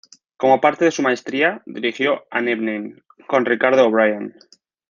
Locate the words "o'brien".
3.81-4.33